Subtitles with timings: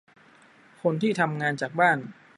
[0.81, 1.97] คนที่ทำงานจากบ้าน